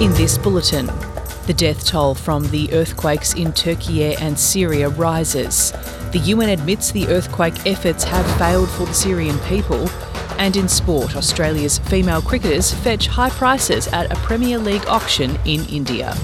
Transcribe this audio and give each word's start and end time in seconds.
In 0.00 0.12
this 0.12 0.38
bulletin, 0.38 0.86
the 1.46 1.52
death 1.52 1.84
toll 1.84 2.14
from 2.14 2.48
the 2.50 2.72
earthquakes 2.72 3.34
in 3.34 3.52
Turkey 3.52 4.14
and 4.16 4.38
Syria 4.38 4.88
rises. 4.88 5.72
The 6.12 6.22
UN 6.24 6.48
admits 6.48 6.90
the 6.90 7.06
earthquake 7.08 7.66
efforts 7.66 8.02
have 8.04 8.38
failed 8.38 8.70
for 8.70 8.86
the 8.86 8.94
Syrian 8.94 9.38
people. 9.40 9.90
And 10.38 10.56
in 10.56 10.68
sport, 10.68 11.16
Australia's 11.16 11.80
female 11.80 12.22
cricketers 12.22 12.72
fetch 12.72 13.08
high 13.08 13.28
prices 13.28 13.88
at 13.88 14.10
a 14.10 14.16
Premier 14.22 14.56
League 14.56 14.86
auction 14.86 15.38
in 15.44 15.66
India. 15.66 16.16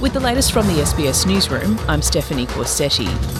With 0.00 0.14
the 0.14 0.20
latest 0.20 0.50
from 0.50 0.66
the 0.68 0.80
SBS 0.80 1.26
Newsroom, 1.26 1.78
I'm 1.88 2.00
Stephanie 2.00 2.46
Corsetti. 2.46 3.39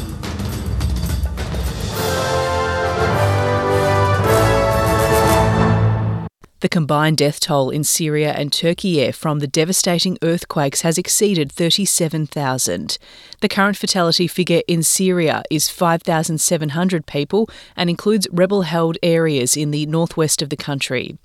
The 6.61 6.69
combined 6.69 7.17
death 7.17 7.41
toll 7.41 7.71
in 7.71 7.85
Syria 7.85 8.33
and 8.33 8.53
Turkey 8.53 9.11
from 9.13 9.39
the 9.39 9.47
devastating 9.47 10.19
earthquakes 10.21 10.83
has 10.83 10.99
exceeded 10.99 11.51
37,000. 11.51 12.99
The 13.41 13.49
current 13.49 13.79
fatality 13.79 14.27
figure 14.27 14.61
in 14.69 14.83
Syria 14.83 15.43
is 15.51 15.71
5,700 15.71 17.07
people 17.07 17.49
and 17.77 17.89
includes 17.89 18.29
rebel 18.31 18.63
held 18.63 18.99
areas 19.03 19.57
in 19.57 19.71
the 19.71 19.87
northwest 19.87 20.43
of 20.43 20.51
the 20.51 20.57
country. 20.57 21.17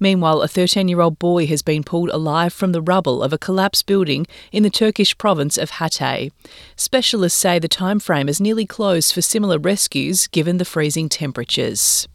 Meanwhile, 0.00 0.42
a 0.42 0.48
13 0.48 0.88
year 0.88 1.00
old 1.00 1.20
boy 1.20 1.46
has 1.46 1.62
been 1.62 1.84
pulled 1.84 2.08
alive 2.08 2.52
from 2.52 2.72
the 2.72 2.82
rubble 2.82 3.22
of 3.22 3.32
a 3.32 3.38
collapsed 3.38 3.86
building 3.86 4.26
in 4.50 4.64
the 4.64 4.70
Turkish 4.70 5.16
province 5.16 5.56
of 5.56 5.72
Hatay. 5.72 6.32
Specialists 6.74 7.38
say 7.38 7.60
the 7.60 7.68
time 7.68 8.00
frame 8.00 8.28
is 8.28 8.40
nearly 8.40 8.66
closed 8.66 9.14
for 9.14 9.22
similar 9.22 9.58
rescues 9.58 10.26
given 10.26 10.58
the 10.58 10.64
freezing 10.64 11.08
temperatures. 11.08 12.08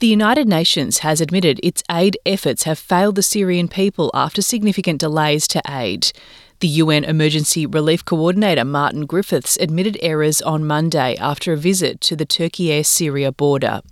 The 0.00 0.08
United 0.08 0.48
Nations 0.48 0.98
has 0.98 1.20
admitted 1.20 1.60
its 1.62 1.82
aid 1.88 2.18
efforts 2.26 2.64
have 2.64 2.80
failed 2.80 3.14
the 3.14 3.22
Syrian 3.22 3.68
people 3.68 4.10
after 4.12 4.42
significant 4.42 4.98
delays 4.98 5.46
to 5.48 5.62
aid. 5.68 6.10
The 6.58 6.68
UN 6.68 7.04
Emergency 7.04 7.64
Relief 7.64 8.04
Coordinator 8.04 8.64
Martin 8.64 9.06
Griffiths 9.06 9.56
admitted 9.60 9.96
errors 10.02 10.42
on 10.42 10.66
Monday 10.66 11.16
after 11.18 11.52
a 11.52 11.56
visit 11.56 12.00
to 12.02 12.16
the 12.16 12.24
Turkey 12.24 12.82
Syria 12.82 13.30
border. 13.30 13.82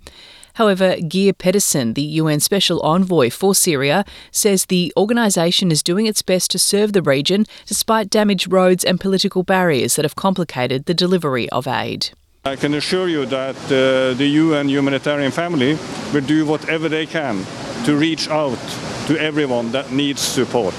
However, 0.55 0.97
Geir 0.97 1.33
Pedersen, 1.33 1.93
the 1.93 2.01
UN 2.01 2.41
Special 2.41 2.81
Envoy 2.81 3.29
for 3.29 3.55
Syria, 3.55 4.03
says 4.29 4.65
the 4.65 4.93
organisation 4.97 5.71
is 5.71 5.81
doing 5.81 6.05
its 6.05 6.21
best 6.21 6.51
to 6.51 6.59
serve 6.59 6.93
the 6.93 7.01
region 7.01 7.45
despite 7.65 8.09
damaged 8.09 8.51
roads 8.51 8.83
and 8.83 8.99
political 8.99 9.43
barriers 9.43 9.95
that 9.95 10.05
have 10.05 10.15
complicated 10.15 10.85
the 10.85 10.93
delivery 10.93 11.49
of 11.49 11.65
aid. 11.65 12.11
I 12.45 12.57
can 12.57 12.73
assure 12.73 13.07
you 13.07 13.25
that 13.27 13.55
uh, 13.67 14.17
the 14.17 14.27
UN 14.27 14.67
humanitarian 14.67 15.31
family 15.31 15.77
will 16.13 16.27
do 16.27 16.45
whatever 16.45 16.89
they 16.89 17.05
can 17.05 17.45
to 17.85 17.95
reach 17.95 18.27
out 18.27 18.59
to 19.07 19.17
everyone 19.17 19.71
that 19.71 19.93
needs 19.93 20.19
support. 20.19 20.73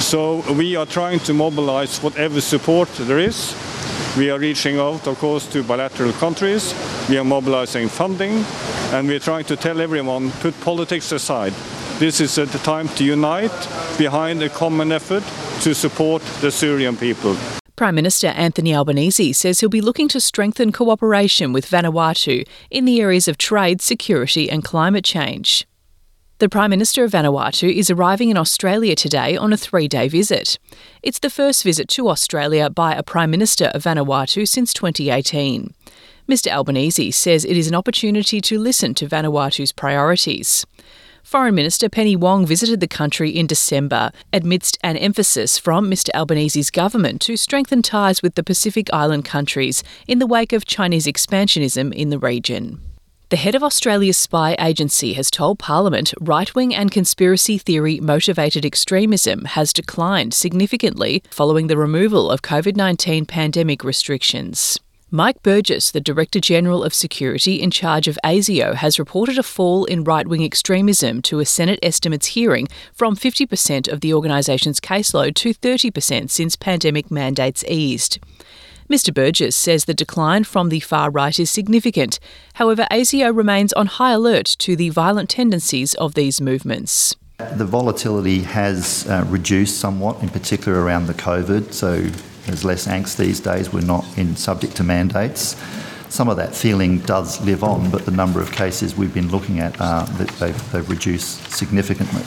So 0.00 0.42
we 0.52 0.74
are 0.74 0.84
trying 0.84 1.20
to 1.20 1.32
mobilize 1.32 2.02
whatever 2.02 2.40
support 2.40 2.88
there 2.96 3.20
is. 3.20 3.54
We 4.18 4.30
are 4.30 4.40
reaching 4.40 4.80
out, 4.80 5.06
of 5.06 5.16
course, 5.20 5.46
to 5.52 5.62
bilateral 5.62 6.12
countries. 6.14 6.74
We 7.08 7.18
are 7.18 7.24
mobilizing 7.24 7.88
funding, 7.88 8.44
and 8.92 9.06
we 9.06 9.14
are 9.14 9.20
trying 9.20 9.44
to 9.44 9.56
tell 9.56 9.80
everyone 9.80 10.32
put 10.40 10.60
politics 10.60 11.12
aside. 11.12 11.52
This 12.00 12.20
is 12.20 12.34
the 12.34 12.46
time 12.64 12.88
to 12.96 13.04
unite 13.04 13.68
behind 13.96 14.42
a 14.42 14.48
common 14.48 14.90
effort 14.90 15.22
to 15.62 15.72
support 15.72 16.22
the 16.40 16.50
Syrian 16.50 16.96
people. 16.96 17.36
Prime 17.76 17.96
Minister 17.96 18.28
Anthony 18.28 18.72
Albanese 18.72 19.32
says 19.32 19.58
he'll 19.58 19.68
be 19.68 19.80
looking 19.80 20.06
to 20.08 20.20
strengthen 20.20 20.70
cooperation 20.70 21.52
with 21.52 21.68
Vanuatu 21.68 22.46
in 22.70 22.84
the 22.84 23.00
areas 23.00 23.26
of 23.26 23.36
trade, 23.36 23.82
security, 23.82 24.48
and 24.48 24.62
climate 24.62 25.04
change. 25.04 25.66
The 26.38 26.48
Prime 26.48 26.70
Minister 26.70 27.02
of 27.02 27.10
Vanuatu 27.10 27.74
is 27.74 27.90
arriving 27.90 28.30
in 28.30 28.36
Australia 28.36 28.94
today 28.94 29.36
on 29.36 29.52
a 29.52 29.56
three 29.56 29.88
day 29.88 30.06
visit. 30.06 30.56
It's 31.02 31.18
the 31.18 31.30
first 31.30 31.64
visit 31.64 31.88
to 31.90 32.08
Australia 32.08 32.70
by 32.70 32.94
a 32.94 33.02
Prime 33.02 33.32
Minister 33.32 33.66
of 33.66 33.82
Vanuatu 33.82 34.46
since 34.46 34.72
2018. 34.72 35.74
Mr 36.28 36.52
Albanese 36.52 37.10
says 37.10 37.44
it 37.44 37.56
is 37.56 37.66
an 37.66 37.74
opportunity 37.74 38.40
to 38.40 38.58
listen 38.58 38.94
to 38.94 39.08
Vanuatu's 39.08 39.72
priorities. 39.72 40.64
Foreign 41.24 41.54
Minister 41.54 41.88
Penny 41.88 42.14
Wong 42.14 42.44
visited 42.44 42.80
the 42.80 42.86
country 42.86 43.30
in 43.30 43.46
December 43.46 44.12
amidst 44.30 44.76
an 44.82 44.98
emphasis 44.98 45.56
from 45.56 45.90
Mr 45.90 46.10
Albanese's 46.12 46.70
government 46.70 47.22
to 47.22 47.38
strengthen 47.38 47.80
ties 47.80 48.22
with 48.22 48.34
the 48.34 48.42
Pacific 48.42 48.92
Island 48.92 49.24
countries 49.24 49.82
in 50.06 50.18
the 50.18 50.26
wake 50.26 50.52
of 50.52 50.66
Chinese 50.66 51.06
expansionism 51.06 51.94
in 51.94 52.10
the 52.10 52.18
region. 52.18 52.82
The 53.30 53.38
head 53.38 53.54
of 53.54 53.64
Australia's 53.64 54.18
spy 54.18 54.54
agency 54.60 55.14
has 55.14 55.30
told 55.30 55.58
Parliament 55.58 56.12
right 56.20 56.54
wing 56.54 56.74
and 56.74 56.90
conspiracy 56.90 57.56
theory 57.56 58.00
motivated 58.00 58.66
extremism 58.66 59.46
has 59.46 59.72
declined 59.72 60.34
significantly 60.34 61.22
following 61.30 61.68
the 61.68 61.78
removal 61.78 62.30
of 62.30 62.42
COVID 62.42 62.76
19 62.76 63.24
pandemic 63.24 63.82
restrictions. 63.82 64.78
Mike 65.14 65.44
Burgess, 65.44 65.92
the 65.92 66.00
Director 66.00 66.40
General 66.40 66.82
of 66.82 66.92
Security 66.92 67.62
in 67.62 67.70
charge 67.70 68.08
of 68.08 68.18
ASIO, 68.24 68.74
has 68.74 68.98
reported 68.98 69.38
a 69.38 69.44
fall 69.44 69.84
in 69.84 70.02
right 70.02 70.26
wing 70.26 70.42
extremism 70.42 71.22
to 71.22 71.38
a 71.38 71.44
Senate 71.44 71.78
estimates 71.84 72.26
hearing 72.26 72.66
from 72.92 73.14
50% 73.14 73.86
of 73.86 74.00
the 74.00 74.12
organisation's 74.12 74.80
caseload 74.80 75.36
to 75.36 75.54
30% 75.54 76.30
since 76.30 76.56
pandemic 76.56 77.12
mandates 77.12 77.62
eased. 77.68 78.18
Mr. 78.90 79.14
Burgess 79.14 79.54
says 79.54 79.84
the 79.84 79.94
decline 79.94 80.42
from 80.42 80.68
the 80.68 80.80
far 80.80 81.12
right 81.12 81.38
is 81.38 81.48
significant. 81.48 82.18
However, 82.54 82.84
ASIO 82.90 83.32
remains 83.32 83.72
on 83.74 83.86
high 83.86 84.14
alert 84.14 84.46
to 84.58 84.74
the 84.74 84.88
violent 84.88 85.30
tendencies 85.30 85.94
of 85.94 86.14
these 86.14 86.40
movements. 86.40 87.14
The 87.38 87.64
volatility 87.64 88.40
has 88.40 89.08
uh, 89.08 89.24
reduced 89.28 89.78
somewhat, 89.78 90.20
in 90.24 90.30
particular 90.30 90.80
around 90.80 91.06
the 91.06 91.14
COVID. 91.14 91.72
So 91.72 92.10
there's 92.46 92.64
less 92.64 92.86
angst 92.86 93.16
these 93.16 93.40
days. 93.40 93.72
We're 93.72 93.80
not 93.80 94.04
in 94.16 94.36
subject 94.36 94.76
to 94.76 94.84
mandates. 94.84 95.56
Some 96.08 96.28
of 96.28 96.36
that 96.36 96.54
feeling 96.54 96.98
does 97.00 97.40
live 97.44 97.64
on, 97.64 97.90
but 97.90 98.04
the 98.04 98.12
number 98.12 98.40
of 98.40 98.52
cases 98.52 98.96
we've 98.96 99.14
been 99.14 99.30
looking 99.30 99.58
at 99.60 99.74
uh, 99.80 100.04
they've, 100.38 100.70
they've, 100.70 100.88
reduced 100.88 101.50
significantly. 101.50 102.22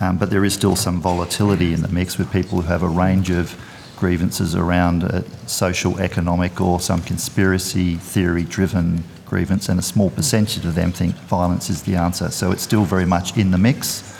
Um, 0.00 0.18
but 0.18 0.30
there 0.30 0.44
is 0.44 0.54
still 0.54 0.74
some 0.74 1.00
volatility 1.00 1.72
in 1.72 1.82
the 1.82 1.88
mix 1.88 2.18
with 2.18 2.32
people 2.32 2.60
who 2.60 2.68
have 2.68 2.82
a 2.82 2.88
range 2.88 3.30
of 3.30 3.54
grievances 3.96 4.56
around 4.56 5.04
uh, 5.04 5.22
social, 5.46 6.00
economic, 6.00 6.60
or 6.60 6.80
some 6.80 7.02
conspiracy 7.02 7.94
theory 7.94 8.42
driven 8.42 9.04
grievance, 9.24 9.68
and 9.68 9.78
a 9.78 9.82
small 9.82 10.10
percentage 10.10 10.64
of 10.66 10.74
them 10.74 10.90
think 10.90 11.14
violence 11.14 11.70
is 11.70 11.84
the 11.84 11.94
answer. 11.94 12.30
So 12.30 12.50
it's 12.50 12.62
still 12.62 12.84
very 12.84 13.06
much 13.06 13.36
in 13.36 13.52
the 13.52 13.58
mix. 13.58 14.11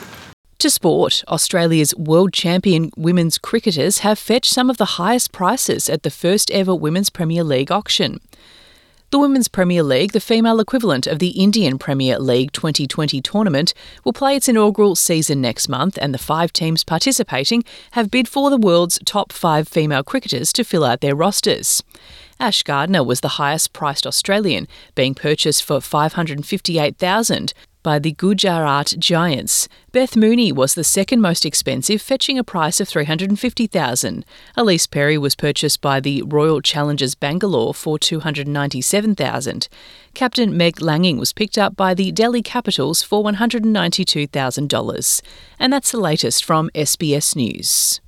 To 0.63 0.69
sport, 0.69 1.25
Australia's 1.27 1.93
world 1.97 2.31
champion 2.31 2.89
women's 2.95 3.37
cricketers 3.37 3.97
have 3.97 4.17
fetched 4.17 4.53
some 4.53 4.69
of 4.69 4.77
the 4.77 4.95
highest 4.95 5.33
prices 5.33 5.89
at 5.89 6.03
the 6.03 6.09
first 6.09 6.49
ever 6.51 6.73
Women's 6.73 7.09
Premier 7.09 7.43
League 7.43 7.69
auction. 7.69 8.21
The 9.09 9.19
Women's 9.19 9.49
Premier 9.49 9.83
League, 9.83 10.13
the 10.13 10.21
female 10.21 10.61
equivalent 10.61 11.05
of 11.05 11.19
the 11.19 11.31
Indian 11.31 11.77
Premier 11.77 12.17
League 12.17 12.53
2020 12.53 13.19
tournament, 13.19 13.73
will 14.05 14.13
play 14.13 14.37
its 14.37 14.47
inaugural 14.47 14.95
season 14.95 15.41
next 15.41 15.67
month, 15.67 15.99
and 16.01 16.13
the 16.13 16.17
five 16.17 16.53
teams 16.53 16.85
participating 16.85 17.65
have 17.91 18.09
bid 18.09 18.29
for 18.29 18.49
the 18.49 18.55
world's 18.55 18.97
top 19.03 19.33
five 19.33 19.67
female 19.67 20.01
cricketers 20.01 20.53
to 20.53 20.63
fill 20.63 20.85
out 20.85 21.01
their 21.01 21.13
rosters. 21.13 21.83
Ash 22.39 22.63
Gardner 22.63 23.03
was 23.03 23.21
the 23.21 23.39
highest 23.39 23.73
priced 23.73 24.07
Australian, 24.07 24.67
being 24.95 25.15
purchased 25.15 25.63
for 25.63 25.79
558,000 25.81 27.53
by 27.83 27.99
the 27.99 28.13
Gujarat 28.13 28.95
Giants. 28.97 29.67
Beth 29.91 30.15
Mooney 30.15 30.51
was 30.51 30.73
the 30.73 30.83
second 30.85 31.21
most 31.21 31.45
expensive, 31.45 32.01
fetching 32.01 32.39
a 32.39 32.43
price 32.43 32.79
of 32.79 32.87
350,000. 32.87 34.25
Ellyse 34.57 34.89
Perry 34.89 35.17
was 35.17 35.35
purchased 35.35 35.81
by 35.81 35.99
the 35.99 36.21
Royal 36.23 36.61
Challengers 36.61 37.13
Bangalore 37.13 37.73
for 37.73 37.99
297,000. 37.99 39.67
Captain 40.13 40.55
Meg 40.55 40.81
Lanning 40.81 41.17
was 41.17 41.33
picked 41.33 41.57
up 41.57 41.75
by 41.75 41.93
the 41.93 42.13
Delhi 42.13 42.41
Capitals 42.41 43.03
for 43.03 43.21
$192,000. 43.23 45.21
And 45.59 45.73
that's 45.73 45.91
the 45.91 45.99
latest 45.99 46.45
from 46.45 46.69
SBS 46.73 47.35
News. 47.35 47.99